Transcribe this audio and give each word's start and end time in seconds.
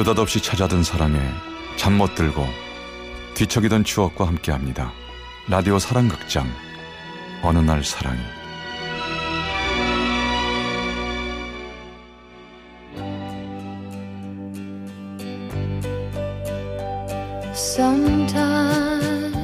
느닷없이 0.00 0.40
찾아든 0.40 0.82
사랑에 0.82 1.18
잠 1.76 1.98
못 1.98 2.14
들고 2.14 2.46
뒤척이던 3.34 3.84
추억과 3.84 4.26
함께합니다. 4.28 4.92
라디오 5.46 5.78
사랑극장. 5.78 6.46
어느 7.42 7.58
날 7.58 7.84
사랑이. 7.84 8.18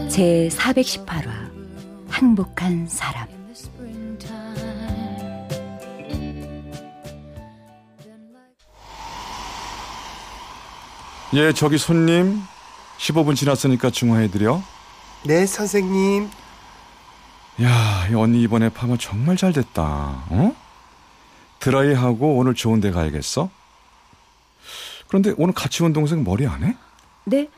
제 0.09 0.49
418화 0.51 1.29
행복한 2.15 2.87
사람 2.89 3.36
예 11.35 11.53
저기 11.53 11.79
손님 11.79 12.41
15분 12.99 13.37
지났으니까 13.37 13.91
중화해드려 13.91 14.63
네, 15.25 15.45
선생님. 15.45 16.31
야, 17.63 18.07
이 18.09 18.15
언니 18.15 18.43
이번에 18.43 18.69
파마 18.69 18.97
정말 18.97 19.37
잘 19.37 19.53
됐다. 19.53 19.83
어? 19.83 20.55
드라이하고 21.59 22.37
오늘 22.37 22.55
좋은 22.55 22.81
데 22.81 22.93
가야겠어? 22.93 23.51
그런데 25.09 25.35
오늘 25.37 25.53
같이 25.53 25.83
온 25.83 25.93
동생 25.93 26.23
머리 26.23 26.47
안 26.47 26.63
해? 26.63 26.77
네? 27.25 27.49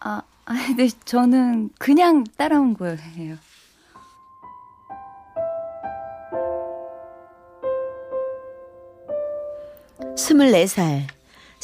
아, 0.00 0.22
아, 0.46 0.54
네, 0.76 0.88
저는 1.04 1.70
그냥 1.78 2.24
따라온 2.36 2.74
거예요. 2.74 3.36
스물네 10.16 10.66
살 10.66 11.06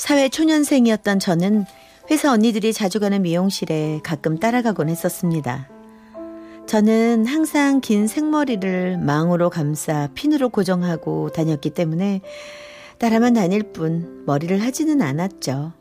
사회 0.00 0.30
초년생이었던 0.30 1.18
저는 1.18 1.66
회사 2.10 2.32
언니들이 2.32 2.72
자주 2.72 3.00
가는 3.00 3.20
미용실에 3.20 4.00
가끔 4.02 4.38
따라가곤 4.40 4.88
했었습니다. 4.88 5.68
저는 6.66 7.26
항상 7.26 7.82
긴 7.82 8.06
생머리를 8.06 8.96
망으로 8.96 9.50
감싸 9.50 10.08
핀으로 10.14 10.48
고정하고 10.48 11.32
다녔기 11.32 11.70
때문에 11.70 12.22
따라만 12.96 13.34
다닐 13.34 13.62
뿐 13.74 14.24
머리를 14.24 14.62
하지는 14.62 15.02
않았죠. 15.02 15.74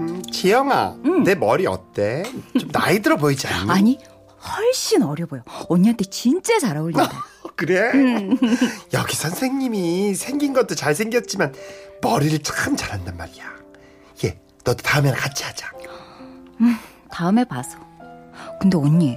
음, 0.00 0.22
지영아, 0.30 0.98
내 1.24 1.34
머리 1.34 1.66
어때? 1.66 2.24
좀 2.58 2.70
나이 2.72 3.00
들어 3.00 3.16
보이지 3.16 3.46
않니? 3.46 3.70
아니, 3.70 3.98
훨씬 4.38 5.02
어려 5.02 5.24
보여. 5.24 5.42
언니한테 5.70 6.04
진짜 6.04 6.58
잘 6.58 6.76
어울린다. 6.76 7.10
그래? 7.56 7.90
여기 8.92 9.16
선생님이 9.16 10.14
생긴 10.14 10.52
것도 10.52 10.74
잘생겼지만 10.74 11.54
머리를 12.02 12.38
참 12.40 12.76
잘한단 12.76 13.16
말이야. 13.16 13.44
예, 14.24 14.38
너도 14.64 14.82
다음에는 14.82 15.16
같이 15.16 15.44
하자. 15.44 15.72
다음에 17.10 17.44
봐서. 17.44 17.78
근데 18.60 18.76
언니, 18.76 19.16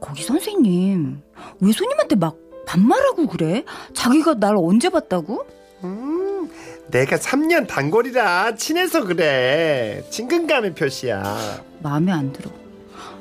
거기 0.00 0.22
선생님 0.22 1.22
왜 1.60 1.72
손님한테 1.72 2.16
막 2.16 2.36
반말하고 2.66 3.28
그래? 3.28 3.64
자기가 3.94 4.34
날 4.34 4.54
언제 4.56 4.88
봤다고? 4.88 5.46
음, 5.84 6.50
내가 6.88 7.16
3년 7.16 7.66
단골이라 7.68 8.56
친해서 8.56 9.04
그래. 9.04 10.04
친근감의 10.10 10.74
표시야. 10.74 11.62
마음에 11.80 12.10
안 12.12 12.32
들어. 12.32 12.50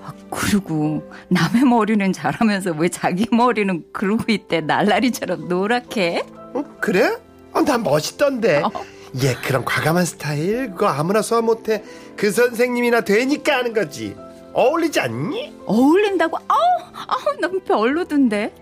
아, 0.06 0.14
그리고 0.30 1.10
남의 1.30 1.64
머리는 1.64 2.14
잘하면서 2.14 2.74
왜 2.78 2.90
자기 2.90 3.26
머리는 3.32 3.84
그러고 3.92 4.32
있대 4.32 4.62
날라리처럼 4.62 5.48
노랗게? 5.48 6.24
어, 6.54 6.64
그래? 6.80 7.18
어, 7.54 7.62
난 7.62 7.82
멋있던데. 7.84 8.62
어. 8.62 8.72
예, 9.24 9.34
그런 9.36 9.66
과감한 9.66 10.06
스타일 10.06 10.72
그거 10.72 10.88
아무나 10.88 11.22
소화 11.22 11.42
못해. 11.42 11.84
그 12.16 12.32
선생님이나 12.32 13.02
되니까 13.02 13.58
하는 13.58 13.74
거지. 13.74 14.16
어울리지 14.54 15.00
않니? 15.00 15.54
어울린다고? 15.66 16.38
아우, 16.48 16.58
아우, 17.08 17.40
난 17.40 17.60
별로던데. 17.64 18.54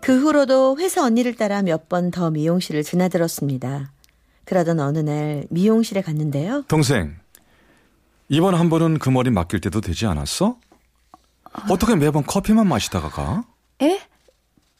그 0.00 0.20
후로도 0.20 0.78
회사 0.78 1.02
언니를 1.04 1.34
따라 1.36 1.62
몇 1.62 1.88
번 1.88 2.10
더 2.10 2.30
미용실을 2.30 2.82
지나들었습니다. 2.82 3.92
그러던 4.44 4.80
어느 4.80 4.98
날 4.98 5.44
미용실에 5.50 6.02
갔는데요. 6.02 6.64
동생, 6.68 7.14
이번 8.32 8.54
한 8.54 8.70
번은 8.70 8.98
그 8.98 9.10
머리 9.10 9.28
맡길 9.28 9.60
때도 9.60 9.82
되지 9.82 10.06
않았어? 10.06 10.56
어떻게 11.68 11.94
매번 11.96 12.24
커피만 12.24 12.66
마시다가 12.66 13.10
가? 13.10 13.44
에? 13.82 14.00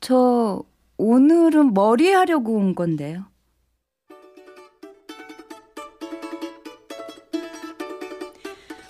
저 0.00 0.62
오늘은 0.96 1.74
머리 1.74 2.10
하려고 2.10 2.54
온 2.56 2.74
건데요. 2.74 3.26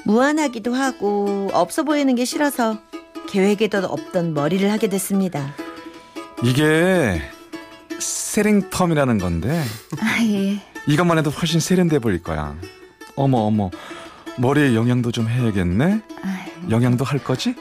무안하기도 0.04 0.72
하고 0.72 1.50
없어 1.52 1.82
보이는 1.82 2.14
게 2.14 2.24
싫어서 2.24 2.78
계획에도 3.26 3.78
없던 3.78 4.32
머리를 4.32 4.70
하게 4.70 4.88
됐습니다. 4.88 5.56
이게 6.44 7.20
세링펌이라는 7.98 9.18
건데 9.18 9.60
아, 10.00 10.22
예. 10.22 10.60
이것만 10.86 11.18
해도 11.18 11.30
훨씬 11.30 11.58
세련돼 11.58 11.98
보일 11.98 12.22
거야. 12.22 12.56
어머 13.16 13.38
어머 13.38 13.70
머리에 14.38 14.75
영양도 14.75 15.12
좀 15.12 15.28
해야겠네. 15.28 16.00
영양도 16.70 17.04
할 17.04 17.22
거지? 17.22 17.54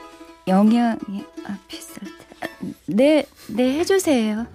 영양이 0.47 1.23
아, 1.45 1.57
비쌀 1.67 1.95
때. 2.05 2.73
네, 2.87 3.25
네 3.47 3.79
해주세요. 3.79 4.45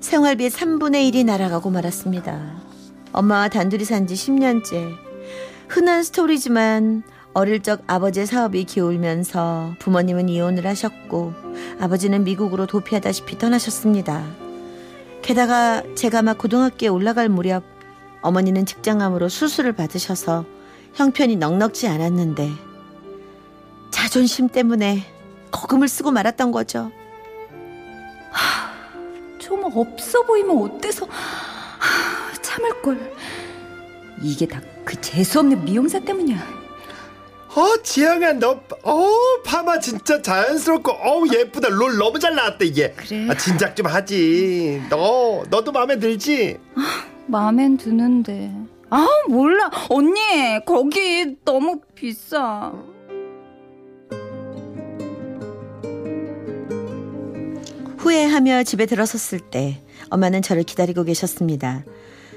생활비 0.00 0.48
3분의 0.48 1.10
1이 1.12 1.24
날아가고 1.24 1.70
말았습니다. 1.70 2.60
엄마와 3.12 3.48
단둘이 3.48 3.84
산 3.84 4.06
지 4.06 4.14
10년째. 4.14 4.94
흔한 5.68 6.02
스토리지만 6.02 7.02
어릴 7.32 7.60
적 7.62 7.82
아버지의 7.86 8.26
사업이 8.26 8.64
기울면서 8.64 9.74
부모님은 9.78 10.28
이혼을 10.28 10.66
하셨고 10.66 11.32
아버지는 11.80 12.24
미국으로 12.24 12.66
도피하다시피 12.66 13.38
떠나셨습니다. 13.38 14.24
게다가 15.22 15.82
제가 15.94 16.22
막 16.22 16.38
고등학교에 16.38 16.88
올라갈 16.88 17.28
무렵 17.28 17.62
어머니는 18.22 18.66
직장암으로 18.66 19.28
수술을 19.28 19.72
받으셔서 19.72 20.44
형편이 20.94 21.36
넉넉지 21.36 21.88
않았는데 21.88 22.50
자존심 23.90 24.48
때문에 24.48 25.04
거금을 25.50 25.88
쓰고 25.88 26.10
말았던 26.10 26.52
거죠. 26.52 26.90
좀 29.38 29.64
없어 29.64 30.22
보이면 30.22 30.56
어때서 30.62 31.06
하, 31.06 32.32
참을 32.42 32.82
걸. 32.82 33.12
이게 34.22 34.46
다 34.46 34.60
그 34.84 35.00
재수없는 35.00 35.64
미용사 35.64 36.00
때문이야. 36.00 36.60
어, 37.54 37.82
지영아, 37.82 38.32
너, 38.34 38.60
어, 38.82 39.08
파마 39.44 39.78
진짜 39.78 40.20
자연스럽고, 40.20 40.90
어우, 40.90 41.28
예쁘다. 41.32 41.68
롤 41.68 41.96
너무 41.96 42.18
잘 42.18 42.34
나왔다, 42.34 42.64
이게. 42.64 42.92
그래. 42.96 43.28
아, 43.28 43.36
진작 43.36 43.76
좀 43.76 43.86
하지. 43.86 44.82
너, 44.88 45.44
너도 45.48 45.70
마음에 45.70 45.98
들지? 45.98 46.58
마음엔 47.30 47.76
드는데. 47.76 48.52
아 48.90 49.06
몰라 49.28 49.70
언니 49.88 50.18
거기 50.66 51.36
너무 51.44 51.80
비싸. 51.94 52.72
후회하며 57.98 58.64
집에 58.64 58.86
들어섰을 58.86 59.40
때 59.50 59.82
엄마는 60.10 60.42
저를 60.42 60.64
기다리고 60.64 61.04
계셨습니다. 61.04 61.84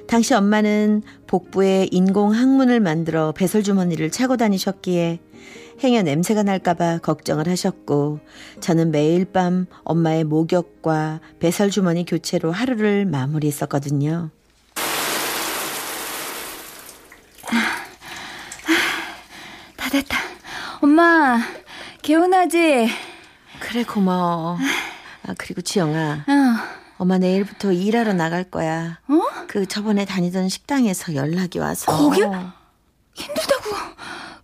당시 0.07 0.33
엄마는 0.33 1.01
복부에 1.27 1.87
인공 1.89 2.33
항문을 2.33 2.79
만들어 2.81 3.31
배설 3.31 3.63
주머니를 3.63 4.11
차고 4.11 4.37
다니셨기에 4.37 5.19
행여 5.83 6.03
냄새가 6.03 6.43
날까봐 6.43 6.99
걱정을 6.99 7.47
하셨고 7.47 8.19
저는 8.59 8.91
매일 8.91 9.25
밤 9.25 9.65
엄마의 9.85 10.25
목욕과 10.25 11.21
배설 11.39 11.71
주머니 11.71 12.05
교체로 12.05 12.51
하루를 12.51 13.05
마무리했었거든요. 13.05 14.29
다 19.77 19.89
됐다. 19.89 20.17
엄마 20.83 21.39
개운하지? 22.01 22.89
그래 23.61 23.83
고마워. 23.85 24.57
아 25.25 25.33
그리고 25.37 25.61
지영아 25.61 26.25
어. 26.27 26.33
엄마 26.97 27.17
내일부터 27.17 27.71
일하러 27.71 28.11
나갈 28.11 28.43
거야. 28.43 28.99
어? 29.07 29.21
그 29.47 29.65
저번에 29.65 30.03
다니던 30.03 30.49
식당에서 30.49 31.15
연락이 31.15 31.59
와서 31.59 31.89
거길? 31.89 32.25
힘들다고 33.13 33.63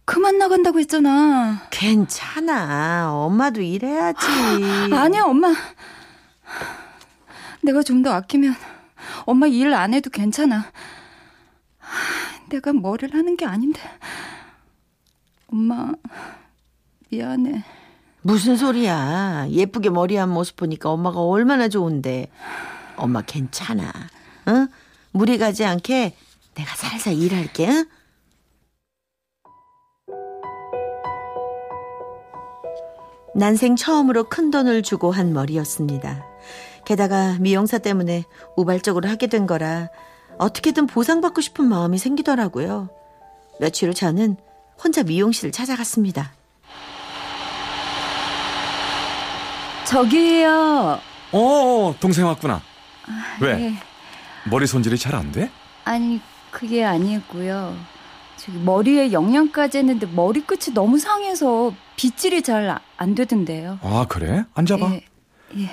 그만 0.05 0.37
나간다고 0.37 0.79
했잖아. 0.79 1.61
괜찮아. 1.71 3.11
엄마도 3.13 3.59
일해야지. 3.61 4.25
아니야 4.95 5.23
엄마. 5.23 5.53
내가 7.61 7.83
좀 7.83 8.01
더 8.01 8.13
아끼면 8.13 8.55
엄마 9.25 9.45
일 9.47 9.73
안 9.73 9.93
해도 9.93 10.09
괜찮아. 10.09 10.71
내가 12.47 12.71
뭐를 12.71 13.13
하는 13.13 13.35
게 13.35 13.45
아닌데. 13.45 13.81
엄마 15.51 15.91
미안해. 17.09 17.63
무슨 18.21 18.55
소리야. 18.55 19.47
예쁘게 19.49 19.89
머리한 19.89 20.29
모습 20.29 20.55
보니까 20.57 20.91
엄마가 20.91 21.21
얼마나 21.21 21.69
좋은데. 21.69 22.29
엄마 22.95 23.21
괜찮아. 23.21 23.91
응? 24.49 24.67
무리 25.11 25.37
가지 25.37 25.65
않게 25.65 26.15
내가 26.53 26.75
살살 26.75 27.13
일할게. 27.13 27.67
응? 27.67 27.85
난생 33.35 33.75
처음으로 33.75 34.25
큰 34.25 34.51
돈을 34.51 34.83
주고 34.83 35.11
한 35.11 35.33
머리였습니다. 35.33 36.25
게다가 36.85 37.37
미용사 37.39 37.77
때문에 37.77 38.25
우발적으로 38.57 39.07
하게 39.07 39.27
된 39.27 39.45
거라 39.45 39.89
어떻게든 40.39 40.87
보상받고 40.87 41.39
싶은 41.41 41.65
마음이 41.65 41.97
생기더라고요. 41.97 42.89
며칠 43.59 43.89
후 43.89 43.93
저는 43.93 44.37
혼자 44.83 45.03
미용실을 45.03 45.51
찾아갔습니다. 45.51 46.31
저기요. 49.85 50.99
어, 51.31 51.95
동생 51.99 52.25
왔구나. 52.27 52.61
왜? 53.41 53.55
네. 53.55 53.73
머리 54.49 54.67
손질이 54.67 54.97
잘 54.97 55.15
안 55.15 55.31
돼? 55.31 55.49
아니 55.85 56.21
그게 56.51 56.83
아니고요. 56.85 57.75
저기 58.37 58.57
머리에 58.59 59.11
영양까지 59.11 59.79
했는데 59.79 60.05
머리끝이 60.07 60.73
너무 60.73 60.97
상해서 60.97 61.73
빗질이 61.95 62.41
잘 62.43 62.79
안 62.97 63.15
되던데요. 63.15 63.79
아, 63.81 64.05
그래? 64.09 64.43
앉아봐. 64.53 64.91
예, 64.91 65.05
예. 65.57 65.69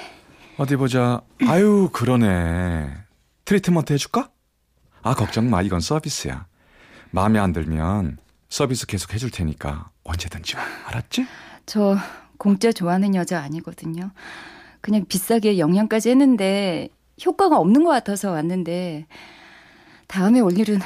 어디 0.58 0.76
보자. 0.76 1.20
아유, 1.46 1.90
그러네. 1.92 2.88
트리트먼트 3.44 3.92
해줄까? 3.92 4.30
아, 5.02 5.14
걱정 5.14 5.50
마. 5.50 5.60
이건 5.62 5.80
서비스야. 5.80 6.46
마음에 7.10 7.38
안 7.38 7.52
들면 7.52 8.18
서비스 8.48 8.86
계속 8.86 9.12
해줄 9.14 9.30
테니까 9.30 9.90
언제든지 10.04 10.56
와. 10.56 10.62
알았지? 10.86 11.26
저 11.66 11.96
공짜 12.38 12.72
좋아하는 12.72 13.14
여자 13.14 13.40
아니거든요. 13.42 14.10
그냥 14.80 15.04
비싸게 15.06 15.58
영양까지 15.58 16.10
했는데 16.10 16.88
효과가 17.24 17.56
없는 17.58 17.82
것 17.84 17.90
같아서 17.90 18.30
왔는데 18.30 19.06
다음에 20.06 20.40
올 20.40 20.56
일은 20.58 20.78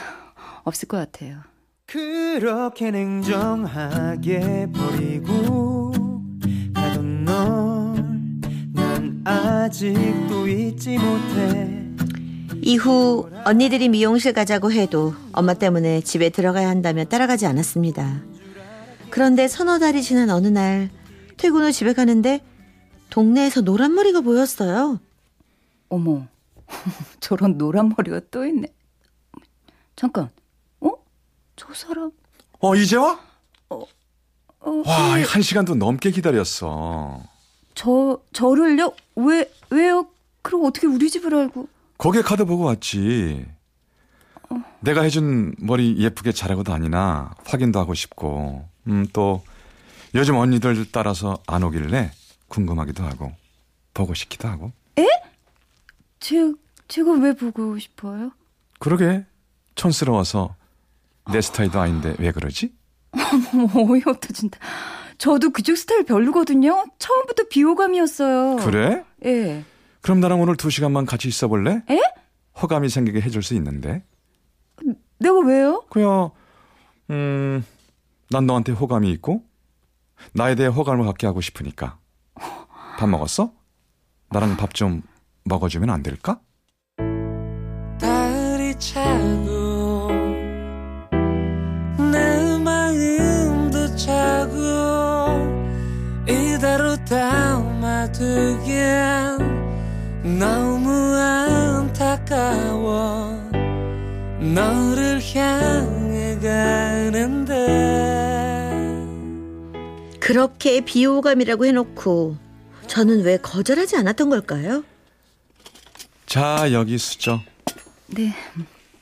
없을 0.64 0.88
것 0.88 0.96
같아요. 0.96 1.40
그렇게 1.86 2.90
냉정하게 2.90 4.68
버리고 4.72 5.92
가던 6.74 7.24
널 7.24 7.90
난 8.72 9.20
아직도 9.24 10.46
잊지 10.48 10.96
못해 10.98 11.89
이후 12.62 13.30
언니들이 13.44 13.88
미용실 13.88 14.32
가자고 14.32 14.72
해도 14.72 15.14
엄마 15.32 15.54
때문에 15.54 16.00
집에 16.02 16.28
들어가야 16.30 16.68
한다며 16.68 17.04
따라가지 17.04 17.46
않았습니다. 17.46 18.20
그런데 19.10 19.48
서너 19.48 19.78
달이 19.78 20.02
지난 20.02 20.30
어느 20.30 20.46
날 20.48 20.90
퇴근 21.36 21.62
후 21.62 21.72
집에 21.72 21.92
가는데 21.92 22.40
동네에서 23.10 23.62
노란 23.62 23.94
머리가 23.94 24.20
보였어요. 24.20 25.00
어머, 25.88 26.26
저런 27.20 27.58
노란 27.58 27.92
머리가 27.96 28.20
또 28.30 28.44
있네. 28.46 28.68
잠깐, 29.96 30.30
어? 30.80 30.92
저 31.56 31.66
사람, 31.74 32.10
어, 32.60 32.74
이제 32.76 32.96
와? 32.96 33.18
어, 33.70 33.82
와, 34.84 35.14
왜- 35.14 35.22
한 35.24 35.42
시간도 35.42 35.74
넘게 35.74 36.10
기다렸어. 36.10 37.22
저, 37.74 38.20
저를요? 38.32 38.92
왜, 39.16 39.50
왜요? 39.70 40.06
그럼 40.42 40.64
어떻게 40.66 40.86
우리 40.86 41.10
집을 41.10 41.34
알고? 41.34 41.66
고객 42.00 42.25
카드 42.25 42.47
보고 42.47 42.64
왔지. 42.64 43.44
내가 44.81 45.02
해준 45.02 45.55
머리 45.58 45.99
예쁘게 45.99 46.32
자라고 46.32 46.62
다니나 46.64 47.35
확인도 47.44 47.79
하고 47.79 47.93
싶고, 47.93 48.67
음, 48.87 49.06
또 49.12 49.44
요즘 50.14 50.37
언니들 50.37 50.91
따라서 50.93 51.38
안 51.47 51.62
오길래 51.62 52.11
궁금하기도 52.49 53.05
하고, 53.05 53.32
보고 53.93 54.14
싶기도 54.14 54.49
하고. 54.49 54.73
제, 56.20 56.37
제가 56.88 57.12
왜 57.12 57.35
보고 57.35 57.79
싶어요? 57.79 58.32
그러게, 58.79 59.26
촌스러워서 59.75 60.56
내 61.31 61.43
스타일도 61.43 61.79
아닌데 61.79 62.17
왜 62.19 62.32
그러지? 62.32 62.73
진짜. 64.32 64.58
저도 65.19 65.50
그쪽 65.50 65.76
스타일 65.76 66.05
별로거든요. 66.05 66.87
처음부터 66.99 67.44
비호감이었어요. 67.50 68.56
그래? 68.56 69.05
예. 69.26 69.64
그럼 70.02 70.20
나랑 70.20 70.41
오늘 70.41 70.56
두 70.56 70.70
시간만 70.70 71.06
같이 71.06 71.29
있어 71.29 71.49
볼래? 71.49 71.82
에? 71.91 72.00
호감이 72.61 72.88
생기게 72.88 73.20
해줄 73.20 73.43
수 73.43 73.55
있는데. 73.55 74.02
내가 75.19 75.38
왜요? 75.41 75.85
그야, 75.91 76.31
음, 77.11 77.64
난 78.31 78.47
너한테 78.47 78.73
호감이 78.73 79.11
있고, 79.12 79.43
나에 80.32 80.55
대해 80.55 80.69
호감을 80.69 81.05
갖게 81.05 81.26
하고 81.26 81.41
싶으니까. 81.41 81.99
밥 82.99 83.06
먹었어? 83.08 83.52
나랑 84.31 84.56
밥 84.56 84.75
좀 84.75 85.02
먹어주면 85.44 85.91
안 85.91 86.02
될까? 86.02 86.41
달이 87.99 88.79
차고 88.79 90.08
내 92.12 92.58
마음도 92.58 93.97
차고 93.97 94.55
이대로 96.29 96.97
담아두기 97.05 98.70
향해 105.34 106.38
가는데 106.40 107.54
그렇게 110.20 110.80
비호감이라고 110.84 111.66
해놓고 111.66 112.36
저는 112.86 113.22
왜 113.22 113.36
거절하지 113.36 113.96
않았던 113.96 114.30
걸까요? 114.30 114.84
자, 116.26 116.72
여기 116.72 116.98
수저. 116.98 117.40
네. 118.08 118.34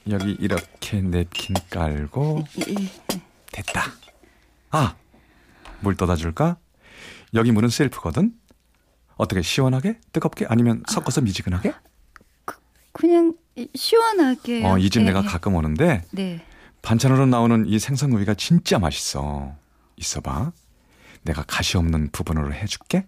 여기 0.08 0.32
이렇게 0.40 1.00
냅킨 1.00 1.56
깔고, 1.70 2.44
예. 2.68 2.74
됐다. 3.52 3.92
아, 4.70 4.96
물 5.80 5.96
떠다 5.96 6.16
줄까? 6.16 6.56
여기 7.34 7.52
물은 7.52 7.68
셀프거든? 7.68 8.32
어떻게 9.16 9.42
시원하게? 9.42 9.98
뜨겁게? 10.12 10.46
아니면 10.48 10.82
섞어서 10.88 11.20
미지근하게? 11.20 11.74
그냥 12.92 13.34
시원하게. 13.74 14.64
어, 14.64 14.78
이집 14.78 15.02
예, 15.02 15.06
내가 15.06 15.22
예. 15.24 15.26
가끔 15.26 15.54
오는데, 15.54 16.04
네. 16.10 16.44
반찬으로 16.82 17.26
나오는 17.26 17.66
이 17.66 17.78
생선구이가 17.78 18.34
진짜 18.34 18.78
맛있어. 18.78 19.54
있어봐. 19.96 20.52
내가 21.22 21.42
가시 21.42 21.76
없는 21.76 22.10
부분으로 22.12 22.52
해줄게. 22.54 23.06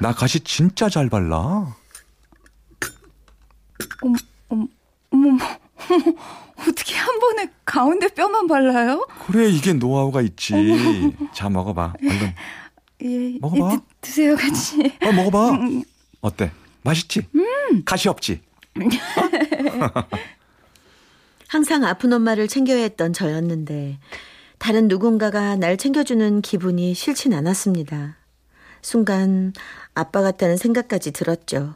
나 0.00 0.12
가시 0.12 0.40
진짜 0.40 0.88
잘 0.88 1.08
발라. 1.08 1.74
어머, 4.02 4.14
어머, 4.48 4.66
어머, 5.10 5.38
어떻게 6.56 6.94
한 6.94 7.18
번에 7.18 7.50
가운데 7.64 8.08
뼈만 8.08 8.46
발라요? 8.46 9.06
그래, 9.26 9.48
이게 9.48 9.72
노하우가 9.72 10.22
있지. 10.22 10.52
자, 11.34 11.48
먹어봐. 11.50 11.94
얼른. 12.00 12.34
예. 13.02 13.38
먹어봐. 13.40 13.72
예, 13.72 13.76
드, 13.76 13.82
드세요, 14.00 14.36
같이. 14.36 14.92
어, 15.02 15.12
먹어봐. 15.12 15.50
음. 15.50 15.82
어때? 16.20 16.52
맛있지? 16.82 17.26
가시 17.84 18.08
없지? 18.08 18.40
항상 21.48 21.84
아픈 21.84 22.12
엄마를 22.12 22.48
챙겨야 22.48 22.82
했던 22.82 23.12
저였는데 23.12 24.00
다른 24.58 24.88
누군가가 24.88 25.54
날 25.56 25.76
챙겨주는 25.76 26.42
기분이 26.42 26.94
싫진 26.94 27.34
않았습니다. 27.34 28.16
순간 28.82 29.52
아빠 29.94 30.22
같다는 30.22 30.56
생각까지 30.56 31.12
들었죠. 31.12 31.74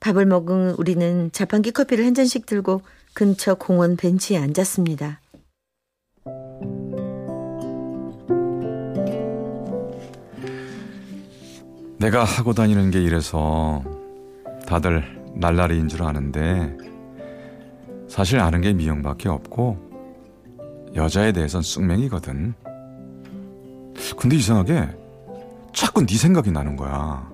밥을 0.00 0.26
먹은 0.26 0.72
우리는 0.72 1.30
자판기 1.32 1.70
커피를 1.70 2.04
한 2.04 2.14
잔씩 2.14 2.46
들고 2.46 2.82
근처 3.14 3.54
공원 3.54 3.96
벤치에 3.96 4.38
앉았습니다. 4.38 5.20
내가 11.98 12.24
하고 12.24 12.52
다니는 12.52 12.90
게 12.90 13.02
이래서 13.02 13.82
다들 14.66 15.23
날라리인 15.34 15.88
줄 15.88 16.02
아는데 16.02 16.76
사실 18.08 18.38
아는 18.40 18.60
게 18.60 18.72
미영밖에 18.72 19.28
없고 19.28 20.92
여자에 20.94 21.32
대해선 21.32 21.62
쑥맹이거든. 21.62 22.54
근데 24.16 24.36
이상하게 24.36 24.88
자꾸 25.72 26.04
네 26.06 26.16
생각이 26.16 26.50
나는 26.50 26.76
거야. 26.76 27.28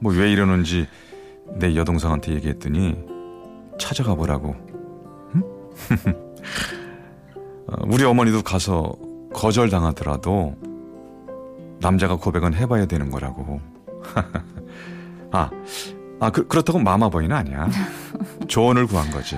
뭐 0.00 0.12
왜 0.12 0.30
이러는지 0.30 0.86
내 1.58 1.74
여동생한테 1.74 2.34
얘기했더니 2.34 2.94
찾아가 3.78 4.14
보라고. 4.14 4.54
응? 5.34 5.42
어, 7.66 7.76
우리 7.86 8.04
어머니도 8.04 8.42
가서 8.42 8.94
거절당하더라도 9.32 10.54
남자가 11.80 12.16
고백은 12.16 12.54
해봐야 12.54 12.86
되는 12.86 13.10
거라고. 13.10 13.60
아, 15.32 15.50
아 16.24 16.30
그, 16.30 16.46
그렇다고 16.48 16.78
마마보이는 16.78 17.36
아니야. 17.36 17.68
조언을 18.48 18.86
구한 18.86 19.10
거지. 19.10 19.36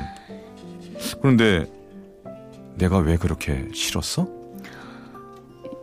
그런데 1.20 1.66
내가 2.76 2.98
왜 2.98 3.16
그렇게 3.16 3.66
싫었어? 3.74 4.28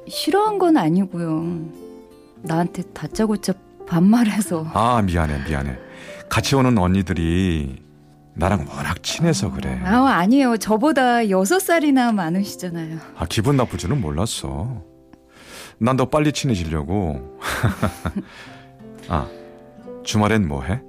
싫어한 0.08 0.60
건 0.60 0.78
아니고요. 0.78 1.44
나한테 2.44 2.84
다짜고짜 2.94 3.52
반말해서. 3.86 4.66
아 4.74 5.02
미안해 5.02 5.44
미안해. 5.46 5.78
같이 6.30 6.56
오는 6.56 6.78
언니들이 6.78 7.84
나랑 8.36 8.66
워낙 8.70 9.04
친해서 9.04 9.52
그래. 9.52 9.80
아, 9.84 10.06
아니에요. 10.08 10.56
저보다 10.56 11.30
여섯 11.30 11.60
살이나 11.60 12.14
많으시잖아요. 12.14 12.98
아, 13.18 13.26
기분 13.28 13.58
나쁠 13.58 13.78
줄은 13.78 14.00
몰랐어. 14.00 14.82
난 15.80 15.98
더 15.98 16.06
빨리 16.10 16.32
친해지려고. 16.32 17.38
아, 19.10 19.28
주말엔 20.06 20.48
뭐 20.48 20.64
해? 20.64 20.82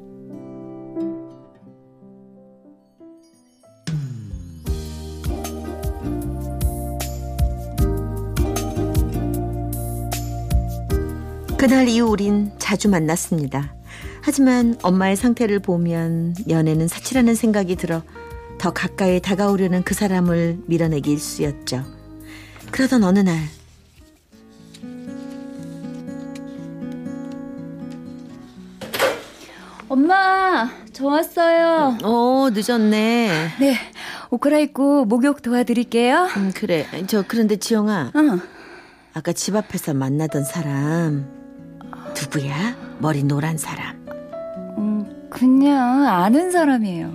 그날 11.64 11.88
이후 11.88 12.10
우린 12.10 12.52
자주 12.58 12.90
만났습니다. 12.90 13.74
하지만 14.20 14.76
엄마의 14.82 15.16
상태를 15.16 15.60
보면 15.60 16.34
연애는 16.50 16.88
사치라는 16.88 17.34
생각이 17.34 17.76
들어 17.76 18.02
더 18.58 18.74
가까이 18.74 19.18
다가오려는 19.18 19.82
그 19.82 19.94
사람을 19.94 20.58
밀어내기 20.66 21.12
일쑤였죠. 21.12 21.82
그러던 22.70 23.02
어느 23.02 23.20
날 23.20 23.38
엄마, 29.88 30.68
저 30.92 31.06
왔어요. 31.06 31.96
어, 32.02 32.50
늦었네. 32.52 33.48
네, 33.58 33.76
옷 34.28 34.36
갈아입고 34.36 35.06
목욕 35.06 35.40
도와드릴게요. 35.40 36.28
음, 36.36 36.52
그래. 36.54 36.86
저 37.06 37.24
그런데 37.26 37.56
지영아, 37.56 38.12
응. 38.16 38.40
아까 39.14 39.32
집 39.32 39.56
앞에서 39.56 39.94
만나던 39.94 40.44
사람 40.44 41.43
누구야? 42.20 42.76
머리 42.98 43.22
노란 43.24 43.58
사람. 43.58 44.04
음, 44.78 45.28
그냥 45.30 46.06
아는 46.06 46.50
사람이에요. 46.50 47.12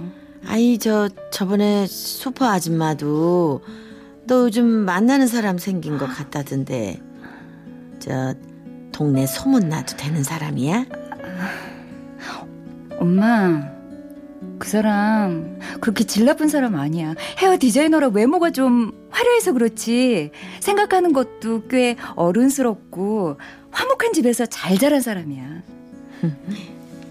아이 0.48 0.78
저 0.78 1.10
저번에 1.32 1.86
소파 1.88 2.52
아줌마도 2.54 3.62
너 4.26 4.44
요즘 4.44 4.66
만나는 4.66 5.28
사람 5.28 5.58
생긴 5.58 5.98
것 5.98 6.06
같다던데 6.08 7.02
저 8.00 8.34
동네 8.92 9.26
소문 9.26 9.70
나도 9.70 9.96
되는 9.98 10.24
사람이야? 10.24 10.86
엄마, 13.00 13.64
그 14.58 14.68
사람 14.68 15.58
그렇게 15.80 16.04
질 16.04 16.26
나쁜 16.26 16.48
사람 16.50 16.76
아니야. 16.76 17.16
헤어 17.38 17.58
디자이너라 17.58 18.10
외모가 18.10 18.52
좀 18.52 18.92
화려해서 19.10 19.54
그렇지. 19.54 20.32
생각하는 20.60 21.14
것도 21.14 21.68
꽤 21.70 21.96
어른스럽고 22.16 23.38
화목한 23.72 24.14
집에서 24.14 24.46
잘 24.46 24.78
자란 24.78 25.02
사람이야. 25.02 25.62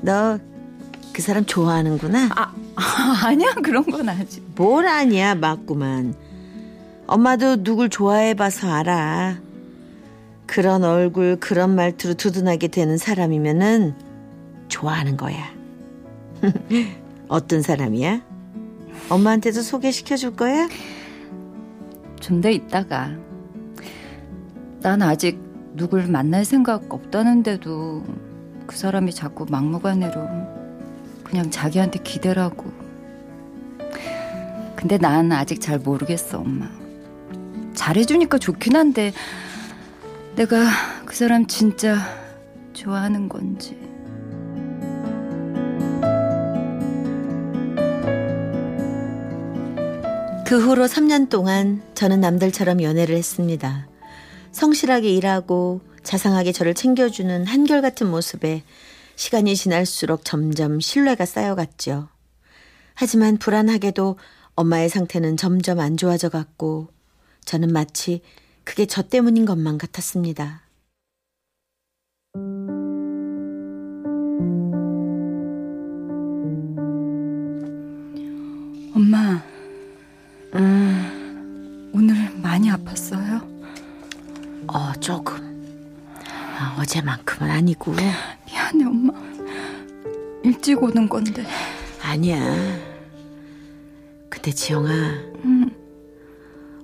너 0.02 0.38
그 1.18 1.22
사람 1.22 1.44
좋아하는구나. 1.44 2.28
아, 2.36 2.54
아 3.26 3.34
니야 3.34 3.54
그런 3.54 3.82
건 3.82 4.08
아직. 4.08 4.40
뭘 4.54 4.86
아니야 4.86 5.34
맞구만. 5.34 6.14
엄마도 7.08 7.64
누굴 7.64 7.88
좋아해봐서 7.88 8.70
알아. 8.72 9.38
그런 10.46 10.84
얼굴 10.84 11.36
그런 11.40 11.74
말투로 11.74 12.14
두둔하게 12.14 12.68
되는 12.68 12.98
사람이면은 12.98 13.96
좋아하는 14.68 15.16
거야. 15.16 15.52
어떤 17.26 17.62
사람이야? 17.62 18.22
엄마한테도 19.10 19.60
소개시켜 19.62 20.16
줄 20.16 20.36
거야? 20.36 20.68
좀 22.20 22.40
더 22.40 22.48
있다가. 22.48 23.10
난 24.82 25.02
아직 25.02 25.40
누굴 25.78 26.08
만날 26.08 26.44
생각 26.44 26.92
없다는데도 26.92 28.04
그 28.66 28.76
사람이 28.76 29.14
자꾸 29.14 29.47
막무가내로 29.49 30.28
그냥 31.23 31.50
자기한테 31.50 32.00
기대라고. 32.00 32.70
근데 34.75 34.99
난 34.99 35.30
아직 35.30 35.61
잘 35.61 35.78
모르겠어, 35.78 36.40
엄마. 36.40 36.68
잘해주니까 37.75 38.38
좋긴 38.38 38.75
한데 38.75 39.12
내가 40.35 40.64
그 41.06 41.14
사람 41.14 41.47
진짜 41.47 41.97
좋아하는 42.73 43.28
건지. 43.28 43.78
그 50.44 50.58
후로 50.58 50.87
3년 50.87 51.28
동안 51.28 51.82
저는 51.94 52.20
남들처럼 52.20 52.82
연애를 52.82 53.14
했습니다. 53.16 53.88
성실하게 54.58 55.10
일하고 55.10 55.80
자상하게 56.02 56.50
저를 56.50 56.74
챙겨주는 56.74 57.46
한결같은 57.46 58.10
모습에 58.10 58.64
시간이 59.14 59.54
지날수록 59.54 60.24
점점 60.24 60.80
신뢰가 60.80 61.26
쌓여갔죠. 61.26 62.08
하지만 62.94 63.36
불안하게도 63.36 64.18
엄마의 64.56 64.88
상태는 64.88 65.36
점점 65.36 65.78
안 65.78 65.96
좋아져 65.96 66.28
갔고 66.28 66.88
저는 67.44 67.72
마치 67.72 68.20
그게 68.64 68.84
저 68.86 69.02
때문인 69.02 69.44
것만 69.44 69.78
같았습니다. 69.78 70.62
엄마, 78.92 79.40
오 80.52 80.88
조금. 85.08 85.38
아, 86.58 86.76
어제만큼은 86.78 87.50
아니고. 87.50 87.92
미안해, 87.92 88.84
엄마. 88.84 89.14
일찍 90.44 90.82
오는 90.82 91.08
건데. 91.08 91.46
아니야. 92.02 92.38
근데 94.28 94.50
지영아, 94.50 94.90
음, 95.46 95.70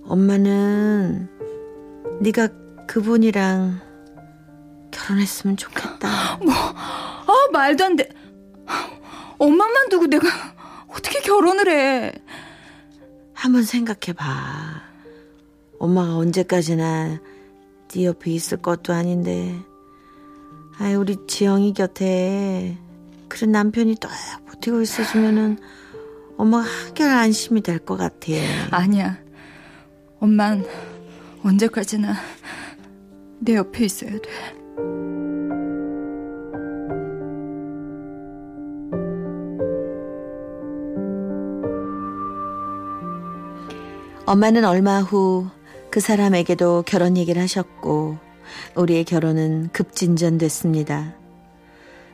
엄마는 0.06 1.28
네가 2.22 2.48
그분이랑 2.86 3.78
결혼했으면 4.90 5.58
좋겠다. 5.58 6.08
아, 6.08 7.48
말도 7.52 7.84
안 7.84 7.96
돼. 7.96 8.08
엄마만 9.36 9.90
두고 9.90 10.06
내가 10.06 10.26
어떻게 10.88 11.20
결혼을 11.20 11.68
해. 11.68 12.12
한번 13.34 13.64
생각해 13.64 14.14
봐. 14.16 14.80
엄마가 15.78 16.16
언제까지나 16.16 17.33
네 17.94 18.06
옆에 18.06 18.32
있을 18.32 18.58
것도 18.58 18.92
아닌데. 18.92 19.56
아이 20.78 20.94
우리 20.94 21.16
지영이 21.28 21.72
곁에 21.74 22.76
그런 23.28 23.52
남편이 23.52 23.96
딱 24.00 24.10
버티고 24.46 24.80
있어주면은 24.80 25.58
엄마가 26.36 26.64
한결 26.64 27.10
안심이 27.10 27.60
될 27.60 27.78
것 27.78 27.96
같아. 27.96 28.32
아니야. 28.70 29.16
엄만 30.18 30.64
언제까지나 31.44 32.14
내 33.38 33.54
옆에 33.54 33.84
있어야 33.84 34.10
돼. 34.10 34.20
엄마는 44.26 44.64
얼마 44.64 45.00
후 45.00 45.46
그 45.94 46.00
사람에게도 46.00 46.82
결혼 46.88 47.16
얘기를 47.16 47.40
하셨고 47.40 48.18
우리의 48.74 49.04
결혼은 49.04 49.68
급진전됐습니다. 49.72 51.14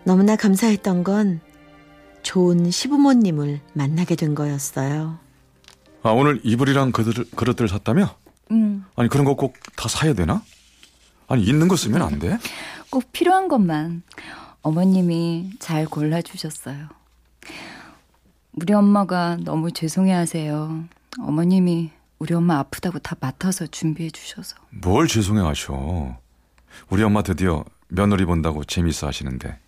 너무나 0.05 0.37
감사했던 0.37 1.03
건 1.03 1.41
좋은 2.23 2.71
시부모님을 2.71 3.61
만나게 3.73 4.17
된 4.17 4.35
거였어요. 4.35 5.19
아, 6.03 6.11
오늘 6.11 6.43
이불이랑 6.45 6.93
그릇을, 6.93 7.25
그릇들 7.35 7.69
샀다며? 7.69 8.15
음, 8.51 8.85
아니, 8.97 9.09
그런 9.09 9.25
거 9.25 9.35
꼭 9.35 9.55
다 9.77 9.89
사야 9.89 10.13
되나? 10.13 10.43
아니, 11.27 11.43
있는 11.43 11.67
거 11.67 11.75
쓰면 11.75 12.03
안 12.03 12.19
돼? 12.19 12.37
꼭 12.91 13.11
필요한 13.13 13.49
것만 13.49 14.03
어머님이 14.61 15.53
잘 15.59 15.87
골라주셨어요. 15.87 16.87
우리 18.53 18.75
엄마가 18.75 19.39
너무 19.43 19.73
죄송해 19.73 20.13
하세요. 20.13 20.85
어머님이 21.19 21.93
우리 22.21 22.35
엄마 22.35 22.59
아프다고 22.59 22.99
다 22.99 23.17
맡아서 23.19 23.67
준비해 23.67 24.11
주셔서. 24.11 24.57
뭘 24.71 25.09
죄송해 25.09 25.41
하셔. 25.43 26.19
우리 26.91 27.03
엄마 27.03 27.23
드디어 27.23 27.65
며느리 27.89 28.25
본다고 28.27 28.63
재밌어 28.63 29.07
하시는데. 29.07 29.59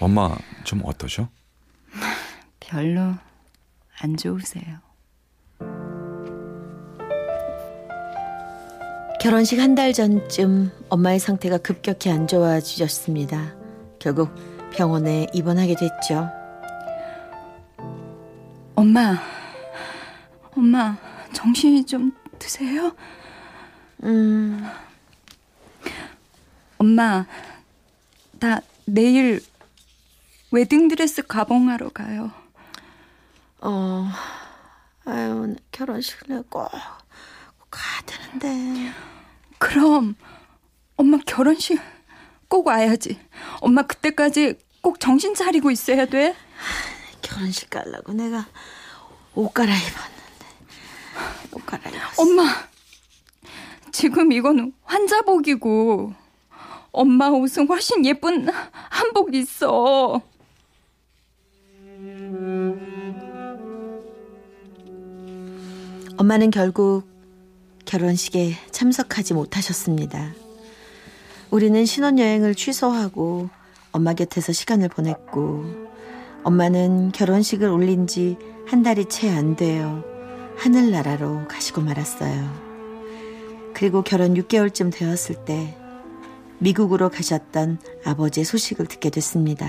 엄마 0.00 0.34
좀 0.64 0.80
어떠셔? 0.84 1.28
별로 2.60 3.14
안 4.00 4.16
좋으세요. 4.16 4.78
결혼식 9.20 9.58
한 9.60 9.74
달 9.74 9.92
전쯤 9.92 10.70
엄마의 10.88 11.18
상태가 11.18 11.58
급격히 11.58 12.10
안 12.10 12.26
좋아지셨습니다. 12.26 13.54
결국 13.98 14.30
병원에 14.72 15.26
입원하게 15.34 15.74
됐죠. 15.76 16.30
엄마, 18.74 19.16
엄마, 20.56 20.96
정신이 21.34 21.84
좀 21.84 22.12
드세요? 22.38 22.96
음, 24.04 24.66
엄마, 26.78 27.26
나 28.40 28.60
내일 28.86 29.42
웨딩드레스 30.50 31.26
가봉하러 31.26 31.90
가요. 31.90 32.30
어, 33.60 34.08
아유, 35.04 35.56
결혼식을 35.72 36.28
내가 36.28 36.42
꼭, 36.48 36.70
꼭 36.70 37.68
가야 37.70 38.00
되는데. 38.06 38.92
그럼 39.58 40.14
엄마 40.96 41.18
결혼식 41.26 41.80
꼭 42.48 42.66
와야지. 42.66 43.18
엄마 43.60 43.82
그때까지 43.82 44.58
꼭 44.80 45.00
정신 45.00 45.34
차리고 45.34 45.70
있어야 45.70 46.06
돼. 46.06 46.36
결혼식 47.22 47.70
가려고 47.70 48.12
내가 48.12 48.46
옷 49.34 49.52
갈아입었는데. 49.52 50.23
옷 51.54 51.64
갈아입었어. 51.66 52.22
엄마, 52.22 52.44
지금 53.92 54.32
이거는 54.32 54.72
환자복이고 54.84 56.12
엄마 56.92 57.28
옷은 57.28 57.66
훨씬 57.68 58.04
예쁜 58.04 58.48
한복 58.90 59.34
있어. 59.34 60.20
엄마는 66.16 66.50
결국 66.50 67.04
결혼식에 67.84 68.54
참석하지 68.70 69.34
못하셨습니다. 69.34 70.32
우리는 71.50 71.84
신혼여행을 71.84 72.54
취소하고 72.54 73.48
엄마 73.92 74.14
곁에서 74.14 74.52
시간을 74.52 74.88
보냈고 74.88 75.64
엄마는 76.44 77.12
결혼식을 77.12 77.68
올린 77.68 78.06
지 78.06 78.36
한 78.66 78.82
달이 78.82 79.06
채안 79.06 79.56
되어 79.56 80.02
하늘나라로 80.58 81.48
가시고 81.48 81.80
말았어요. 81.80 82.74
그리고 83.74 84.02
결혼 84.02 84.34
6개월쯤 84.34 84.96
되었을 84.96 85.44
때 85.44 85.76
미국으로 86.58 87.10
가셨던 87.10 87.78
아버지의 88.06 88.44
소식을 88.44 88.86
듣게 88.86 89.10
됐습니다. 89.10 89.66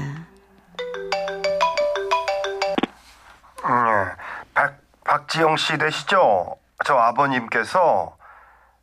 음, 3.66 4.06
박, 4.54 4.78
박지영 5.04 5.58
씨 5.58 5.78
되시죠? 5.78 6.56
저 6.86 6.96
아버님께서 6.96 8.16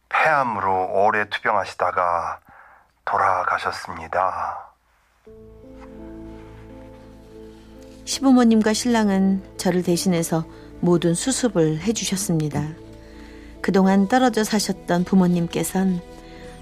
폐암으로 0.08 0.90
오래 0.92 1.28
투병하시다가 1.28 2.40
돌아가셨습니다. 3.04 4.72
시부모님과 8.04 8.72
신랑은 8.72 9.56
저를 9.56 9.82
대신해서 9.82 10.44
모든 10.82 11.14
수습을 11.14 11.80
해주셨습니다. 11.80 12.68
그동안 13.60 14.08
떨어져 14.08 14.42
사셨던 14.42 15.04
부모님께선 15.04 16.00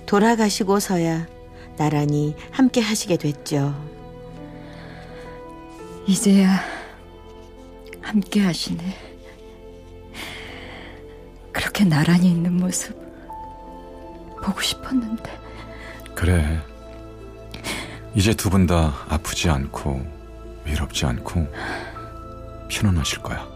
돌아가시고서야 0.07 1.27
나란히 1.79 2.37
함께 2.51 2.83
하시게 2.83 3.17
됐죠. 3.17 3.75
이제야 6.07 6.61
함께 8.03 8.41
하시네. 8.41 8.83
그렇게 11.53 11.85
나란히 11.85 12.29
있는 12.31 12.53
모습 12.53 12.95
보고 14.43 14.61
싶었는데. 14.61 15.39
그래. 16.15 16.61
이제 18.15 18.35
두 18.35 18.51
분 18.51 18.67
다 18.67 18.93
아프지 19.09 19.49
않고 19.49 20.03
외롭지 20.67 21.07
않고 21.07 21.47
편안하실 22.69 23.21
거야. 23.23 23.49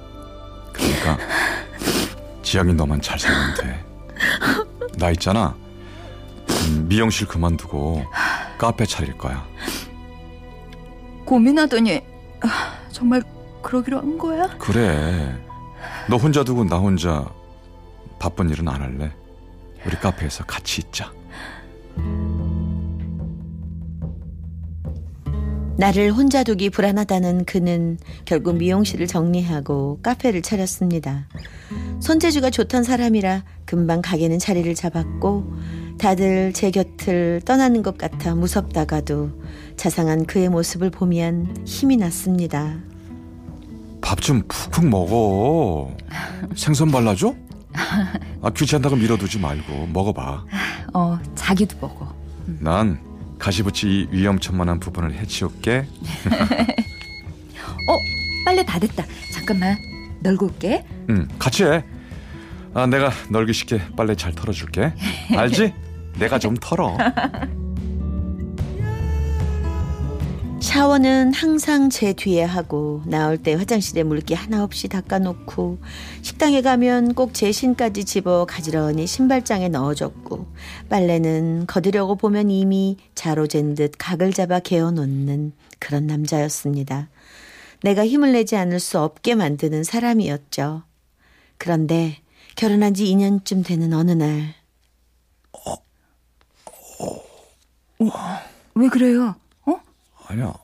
그러니까 0.75 1.19
지영이 2.43 2.75
너만 2.75 3.01
잘 3.01 3.19
살면 3.19 3.55
돼. 3.55 3.85
나 4.99 5.11
있잖아. 5.11 5.57
음, 6.69 6.87
미용실 6.89 7.27
그만두고 7.27 8.05
카페 8.59 8.85
차릴 8.85 9.17
거야. 9.17 9.47
고민하더니 11.25 12.03
아, 12.43 12.79
정말 12.93 13.23
그러기로 13.63 13.99
한 13.99 14.19
거야? 14.19 14.49
그래. 14.59 15.35
너 16.09 16.17
혼자 16.17 16.45
두고 16.45 16.65
나 16.65 16.77
혼자 16.77 17.25
바쁜 18.19 18.51
일은 18.51 18.69
안 18.69 18.83
할래. 18.83 19.11
우리 19.87 19.97
카페에서 19.97 20.45
같이 20.45 20.83
있자. 20.83 21.11
나를 25.77 26.13
혼자 26.13 26.45
두기 26.45 26.71
불안하다는 26.71 27.47
그는 27.47 27.99
결국 28.25 28.57
미용실을 28.57 29.07
정리하고 29.07 29.99
카페를 30.03 30.43
차렸습니다. 30.43 31.27
손재주가 32.01 32.51
좋던 32.51 32.85
사람이라 32.85 33.43
금방 33.65 34.01
가게는 34.01 34.39
자리를 34.39 34.73
잡았고 34.75 35.53
다들 35.99 36.53
제 36.53 36.71
곁을 36.71 37.41
떠나는 37.45 37.83
것 37.83 37.99
같아 37.99 38.35
무섭다가도 38.35 39.31
자상한 39.77 40.27
그의 40.27 40.49
모습을 40.49 40.91
보면 40.91 41.57
힘이 41.67 41.97
났습니다. 41.97 42.77
밥 44.01 44.21
좀 44.21 44.43
푹푹 44.47 44.87
먹어. 44.87 45.91
생선 46.55 46.91
발라줘? 46.91 47.35
아, 48.43 48.51
귀찮다고 48.51 48.97
밀어두지 48.97 49.39
말고 49.39 49.87
먹어봐. 49.93 50.45
어, 50.93 51.19
자기도 51.35 51.77
먹어. 51.81 52.15
난 52.61 52.99
가시붙이 53.45 53.87
이 53.87 54.09
위험천만한 54.11 54.81
부분을 54.81 55.13
해치울게. 55.13 55.87
어, 57.87 57.99
빨래 58.47 58.65
다 58.65 58.79
됐다. 58.79 59.05
잠깐만. 59.35 59.77
널고 60.21 60.47
올게. 60.47 60.83
응, 61.11 61.29
같이 61.39 61.63
해. 61.65 61.85
아, 62.73 62.87
내가 62.87 63.11
널기 63.29 63.53
쉽게 63.53 63.83
빨래 63.99 64.15
잘 64.15 64.33
털어줄게. 64.33 64.95
알지? 65.37 65.75
내가 66.19 66.39
좀 66.39 66.55
털어. 66.55 66.97
샤워는 70.75 71.33
항상 71.35 71.89
제 71.89 72.13
뒤에 72.13 72.43
하고 72.43 73.01
나올 73.07 73.39
때 73.39 73.55
화장실에 73.55 74.03
물기 74.03 74.35
하나 74.35 74.65
없이 74.65 74.89
닦아놓고 74.89 75.79
식당에 76.23 76.63
가면 76.63 77.15
꼭 77.15 77.33
제 77.33 77.53
신까지 77.53 78.05
집어 78.05 78.45
가지런히 78.45 79.07
신발장에 79.07 79.69
넣어줬고 79.69 80.53
빨래는 80.89 81.69
거두려고 81.69 82.17
보면 82.17 82.51
이미 82.51 82.97
자로 83.15 83.47
잰 83.47 83.77
듯 83.77 83.93
각을 83.99 84.33
잡아 84.33 84.59
개어놓는 84.59 85.53
그런 85.79 86.09
남자였습니다. 86.09 87.09
내가 87.85 88.05
힘을 88.05 88.33
내지 88.33 88.57
않을 88.57 88.81
수 88.81 88.99
없게 88.99 89.37
만드는 89.37 89.85
사람이었죠. 89.85 90.83
그런데 91.57 92.19
결혼한 92.57 92.95
지 92.95 93.05
2년쯤 93.05 93.65
되는 93.65 93.93
어느 93.93 94.11
날왜 94.11 94.55
그래요? 98.91 99.37
어? 99.67 99.79
아니야. 100.27 100.64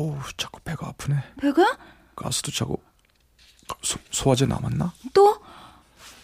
어우, 0.00 0.16
자꾸 0.38 0.60
배가 0.60 0.88
아프네. 0.88 1.16
배가? 1.42 1.76
가스도 2.16 2.50
차고 2.50 2.80
소, 3.82 3.98
소화제 4.10 4.46
남았나? 4.46 4.94
또? 5.12 5.38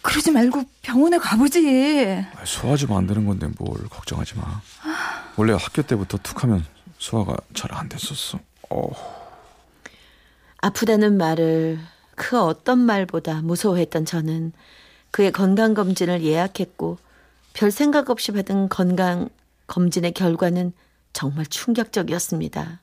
그러지 0.01 0.31
말고 0.31 0.63
병원에 0.81 1.17
가보지. 1.19 2.25
아, 2.35 2.43
소화제 2.45 2.87
만드는 2.87 3.25
건데 3.27 3.47
뭘 3.59 3.87
걱정하지 3.87 4.35
마. 4.37 4.61
원래 5.35 5.53
학교 5.53 5.83
때부터 5.83 6.17
툭하면 6.17 6.65
소화가 6.97 7.37
잘 7.53 7.71
안 7.73 7.87
됐었어. 7.87 8.39
어, 8.71 8.89
아프다는 10.57 11.17
말을 11.17 11.79
그 12.15 12.41
어떤 12.41 12.79
말보다 12.79 13.41
무서워했던 13.43 14.05
저는 14.05 14.53
그의 15.11 15.31
건강 15.31 15.75
검진을 15.75 16.23
예약했고 16.23 16.97
별 17.53 17.69
생각 17.69 18.09
없이 18.09 18.31
받은 18.31 18.69
건강 18.69 19.29
검진의 19.67 20.13
결과는 20.13 20.73
정말 21.13 21.45
충격적이었습니다. 21.45 22.79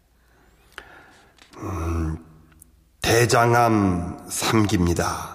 대장암 3.02 4.26
3기입니다. 4.28 5.34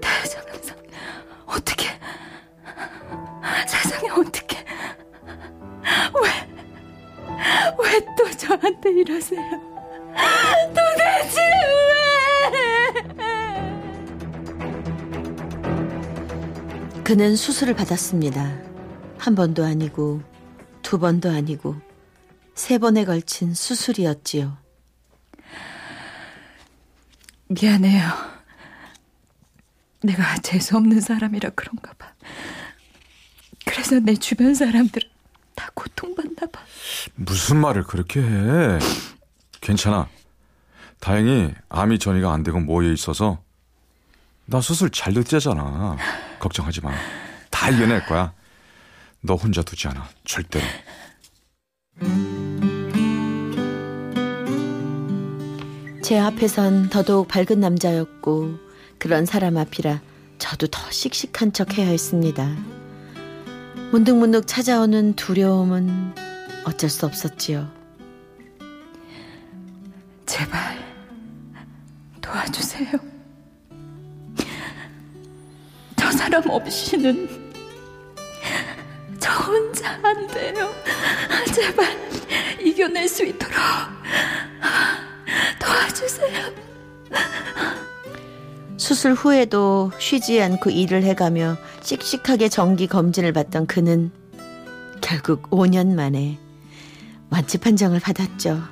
대장암상 0.00 0.76
어떻게? 1.46 1.88
세상에 3.66 4.08
어떻게? 4.10 4.56
왜? 6.22 6.30
왜 7.78 8.00
또 8.16 8.30
저한테 8.36 8.90
이러세요? 8.92 9.40
도대체 10.68 11.40
왜? 11.92 13.02
그는 17.04 17.36
수술을 17.36 17.74
받았습니다. 17.74 18.75
한 19.26 19.34
번도 19.34 19.64
아니고 19.64 20.22
두 20.82 21.00
번도 21.00 21.28
아니고 21.28 21.74
세 22.54 22.78
번에 22.78 23.04
걸친 23.04 23.54
수술이었지요. 23.54 24.56
미안해요. 27.48 28.08
내가 30.04 30.36
재수없는 30.38 31.00
사람이라 31.00 31.50
그런가 31.56 31.92
봐. 31.94 32.12
그래서 33.64 33.98
내 33.98 34.14
주변 34.14 34.54
사람들은 34.54 35.08
다 35.56 35.70
고통받나 35.74 36.46
봐. 36.52 36.60
무슨 37.16 37.56
말을 37.56 37.82
그렇게 37.82 38.20
해? 38.20 38.78
괜찮아. 39.60 40.08
다행히 41.00 41.52
암이 41.68 41.98
전이가 41.98 42.32
안 42.32 42.44
되고 42.44 42.60
모여 42.60 42.92
있어서 42.92 43.42
나 44.44 44.60
수술 44.60 44.90
잘 44.90 45.14
됐잖아. 45.14 45.96
걱정하지 46.38 46.80
마. 46.82 46.92
다 47.50 47.70
이겨낼 47.70 48.06
거야. 48.06 48.32
너 49.20 49.34
혼자 49.34 49.62
두지 49.62 49.88
않아. 49.88 50.08
절대로. 50.24 50.64
제 56.02 56.18
앞에선 56.18 56.88
더더욱 56.90 57.26
밝은 57.26 57.58
남자였고 57.58 58.58
그런 58.98 59.26
사람 59.26 59.56
앞이라 59.56 60.00
저도 60.38 60.68
더 60.68 60.90
씩씩한 60.90 61.52
척 61.52 61.76
해야 61.78 61.88
했습니다. 61.88 62.54
문득문득 63.90 64.46
찾아오는 64.46 65.14
두려움은 65.14 66.14
어쩔 66.64 66.90
수 66.90 67.06
없었지요. 67.06 67.68
제발 70.26 70.78
도와주세요. 72.20 72.90
저 75.96 76.10
사람 76.12 76.48
없이는 76.48 77.45
혼자 79.36 79.98
안 80.02 80.26
돼요. 80.28 80.72
제발 81.54 81.86
이겨낼 82.60 83.08
수 83.08 83.24
있도록 83.24 83.54
도와주세요. 85.58 86.66
수술 88.78 89.14
후에도 89.14 89.90
쉬지 89.98 90.40
않고 90.40 90.70
일을 90.70 91.02
해가며 91.02 91.56
씩씩하게 91.82 92.48
정기 92.48 92.86
검진을 92.86 93.32
받던 93.32 93.66
그는 93.66 94.10
결국 95.00 95.50
5년 95.50 95.94
만에 95.94 96.38
완치 97.30 97.58
판정을 97.58 98.00
받았죠. 98.00 98.62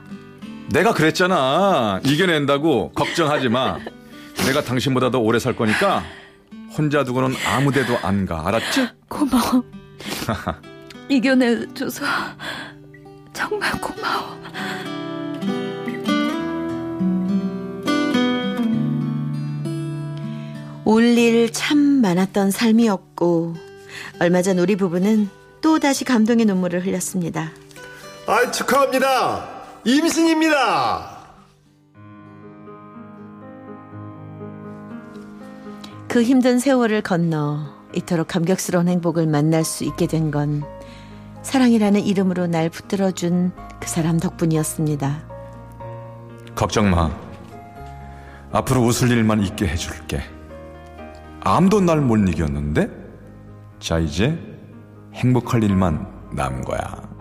내가 0.71 0.93
그랬잖아. 0.93 2.01
이겨낸다고 2.05 2.93
걱정하지 2.93 3.49
마. 3.49 3.79
내가 4.47 4.63
당신보다도 4.63 5.21
오래 5.23 5.39
살 5.39 5.55
거니까 5.57 6.03
혼자 6.77 7.05
두고는 7.05 7.35
아무 7.47 7.73
데도 7.73 7.99
안 8.03 8.27
가. 8.27 8.47
알았지? 8.47 8.89
고마워. 9.09 9.65
이겨내줘서 11.09 12.05
정말 13.33 13.71
고마워. 13.81 14.35
올 20.85 21.03
일 21.17 21.51
참 21.53 21.79
많았던 21.79 22.51
삶이었고 22.51 23.55
얼마 24.21 24.43
전 24.43 24.59
우리 24.59 24.77
부부는 24.77 25.29
또 25.61 25.79
다시 25.79 26.05
감동의 26.05 26.45
눈물을 26.45 26.85
흘렸습니다. 26.85 27.51
아 28.27 28.51
축하합니다. 28.51 29.49
임신입니다. 29.85 31.15
그 36.09 36.23
힘든 36.23 36.59
세월을 36.59 37.03
건너 37.03 37.74
이토록 37.97 38.29
감격스러운 38.29 38.89
행복을 38.89 39.27
만날 39.27 39.65
수 39.65 39.85
있게 39.85 40.07
된 40.07 40.31
건 40.31 40.63
사랑이라는 41.43 42.01
이름으로 42.01 42.47
날 42.47 42.71
붙들어 42.71 43.11
준 43.11 43.53
그 43.81 43.89
사람 43.89 44.19
덕분이었습니다. 44.19 45.23
걱정 46.55 46.91
마. 46.91 47.11
앞으로 48.51 48.81
웃을 48.83 49.11
일만 49.11 49.43
있게 49.43 49.67
해줄게. 49.67 50.23
아무도 51.41 51.81
날 51.81 52.01
못 52.01 52.17
이겼는데? 52.17 52.89
자, 53.81 53.99
이제 53.99 54.39
행복할 55.13 55.63
일만 55.63 56.07
남은 56.33 56.63
거야. 56.63 57.14